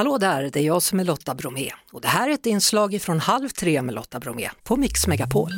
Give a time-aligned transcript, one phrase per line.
[0.00, 3.02] Hallå där, det är jag som är Lotta Bromé och det här är ett inslag
[3.02, 5.50] från Halv tre med Lotta Bromé på Mix Megapol.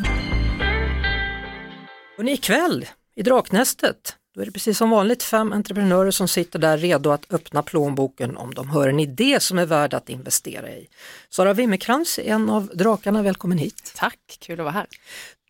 [2.19, 2.87] Och ikväll
[3.17, 7.33] i Draknästet, då är det precis som vanligt fem entreprenörer som sitter där redo att
[7.33, 10.89] öppna plånboken om de hör en idé som är värd att investera i.
[11.29, 13.93] Sara Wimmerkrans är en av drakarna, välkommen hit.
[13.97, 14.87] Tack, kul att vara här.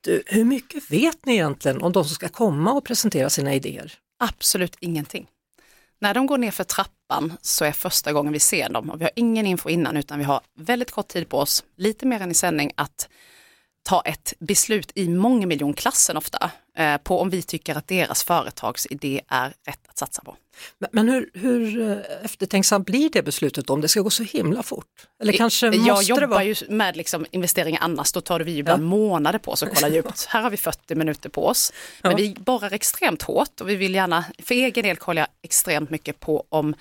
[0.00, 3.94] Du, hur mycket vet ni egentligen om de som ska komma och presentera sina idéer?
[4.18, 5.26] Absolut ingenting.
[6.02, 8.90] När de går ner för trappan så är första gången vi ser dem.
[8.90, 12.06] Och vi har ingen info innan utan vi har väldigt kort tid på oss, lite
[12.06, 13.08] mer än i sändning, att
[13.82, 19.48] ta ett beslut i mångmiljonklassen ofta eh, på om vi tycker att deras företagsidé är
[19.66, 20.36] rätt att satsa på.
[20.78, 24.62] Men, men hur, hur eh, eftertänksamt blir det beslutet om det ska gå så himla
[24.62, 24.86] fort?
[25.22, 26.44] Eller kanske Jag måste jobbar det vara...
[26.44, 30.24] ju med liksom investeringar annars, då tar vi ibland månader på oss att kolla djupt.
[30.28, 31.72] Här har vi 40 minuter på oss.
[32.02, 32.16] Men Ja.
[32.16, 36.20] vi borrar extremt hårt och vi vill gärna, för egen del kollar jag extremt mycket
[36.20, 36.74] på om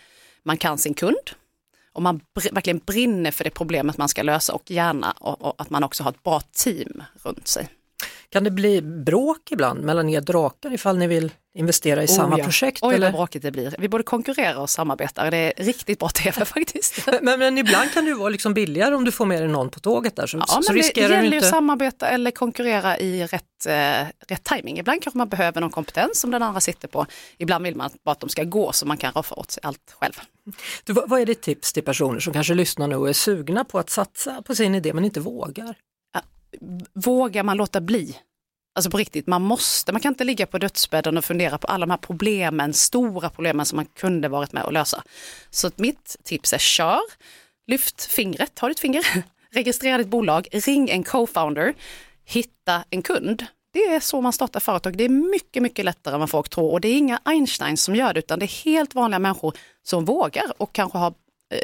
[0.43, 1.17] man kan sin kund,
[1.93, 5.55] om man br- verkligen brinner för det problemet man ska lösa och gärna och, och
[5.57, 7.69] att man också har ett bra team runt sig.
[8.31, 12.39] Kan det bli bråk ibland mellan er drakar ifall ni vill investera i samma Oh
[12.39, 12.45] ja.
[12.45, 12.79] projekt?
[12.81, 13.07] Oj eller?
[13.07, 13.75] vad bråkigt det blir.
[13.79, 15.31] Vi både konkurrerar och samarbetar.
[15.31, 17.07] Det är riktigt bra tv faktiskt.
[17.07, 19.69] Men, men, men ibland kan det vara liksom billigare om du får med dig någon
[19.69, 21.47] på tåget där så, Ja, så men det riskerar gäller du ju inte...
[21.47, 24.79] att samarbeta eller konkurrera i rätt, eh, rätt timing.
[24.79, 27.05] Ibland kanske man behöver någon kompetens som den andra sitter på.
[27.37, 29.95] Ibland vill man bara att de ska gå så man kan roffa åt sig allt
[29.99, 30.13] själv.
[30.83, 33.79] Du, vad är ditt tips till personer som kanske lyssnar nu och är sugna på
[33.79, 35.75] att satsa på sin idé men inte vågar?
[36.93, 38.17] Vågar man låta bli?
[38.75, 41.85] Alltså på riktigt, man måste, man kan inte ligga på dödsbädden och fundera på alla
[41.85, 45.03] de här problemen, stora problemen som man kunde varit med och lösa.
[45.49, 47.01] Så att mitt tips är kör,
[47.67, 49.05] lyft fingret, ta ditt finger,
[49.51, 51.73] registrera ditt bolag, ring en co-founder,
[52.25, 53.45] hitta en kund.
[53.73, 54.97] Det är så man startar företag.
[54.97, 57.95] Det är mycket, mycket lättare än vad folk tror och det är inga Einstein som
[57.95, 61.13] gör det utan det är helt vanliga människor som vågar och kanske har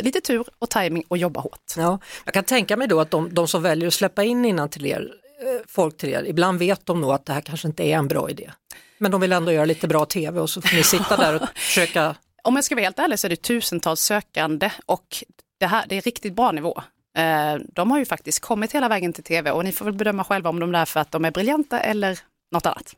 [0.01, 1.73] lite tur och timing och jobba hårt.
[1.77, 4.69] Ja, jag kan tänka mig då att de, de som väljer att släppa in innan
[4.69, 7.83] till er, eh, folk till er, ibland vet de nog att det här kanske inte
[7.83, 8.51] är en bra idé.
[8.97, 11.49] Men de vill ändå göra lite bra tv och så får ni sitta där och
[11.55, 15.23] försöka om jag ska vara helt ärlig så är det tusentals sökande och
[15.59, 16.81] det här det är riktigt bra nivå.
[17.17, 20.23] Eh, De har ju faktiskt kommit hela vägen till tv och ni får väl bedöma
[20.23, 22.19] själva om de är för att de är briljanta eller
[22.51, 22.95] något annat.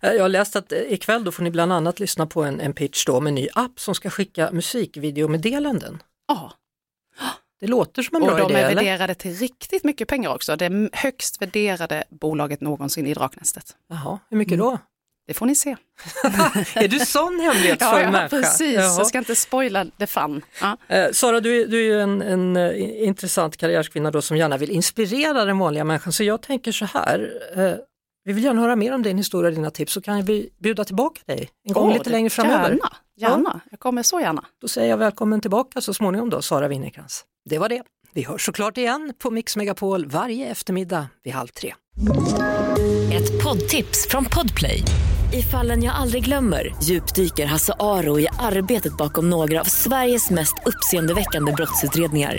[0.00, 2.60] Eh, Jag har läst att eh, ikväll då får ni bland annat lyssna på en,
[2.60, 6.02] en pitch då med en ny app som ska skicka musikvideomeddelanden.
[6.28, 6.52] Ja,
[7.60, 8.74] Det låter som en och bra de idé, är eller?
[8.74, 10.56] värderade till riktigt mycket pengar också.
[10.56, 13.76] Det är högst värderade bolaget någonsin i Draknästet.
[13.88, 14.78] Jaha, hur mycket då?
[15.26, 15.70] Det får ni se.
[16.74, 18.28] är du sån hemlighetsfull Ja, ja människa?
[18.28, 18.74] precis.
[18.74, 18.96] Jaha.
[18.98, 20.42] Jag ska inte spoila det fan.
[20.60, 20.76] Ja.
[20.88, 24.56] Eh, Sara, du, är- du är ju en, en eh, intressant karriärskvinna då som gärna
[24.56, 26.12] vill inspirera den vanliga människan.
[26.12, 27.72] Så jag tänker så här, eh,
[28.28, 30.84] vi vill gärna höra mer om din historia och dina tips så kan vi bjuda
[30.84, 32.70] tillbaka dig en gång Åh, lite längre framöver.
[32.70, 33.60] Gärna, gärna.
[33.70, 34.44] Jag kommer så gärna.
[34.60, 37.24] Då säger jag välkommen tillbaka så småningom då, Sara Winnercrantz.
[37.50, 37.82] Det var det.
[38.14, 41.74] Vi hörs såklart igen på Mix Megapol varje eftermiddag vid halv tre.
[43.12, 44.82] Ett poddtips från Podplay.
[45.32, 50.54] I fallen jag aldrig glömmer djupdyker Hasse Aro i arbetet bakom några av Sveriges mest
[50.66, 52.38] uppseendeväckande brottsutredningar.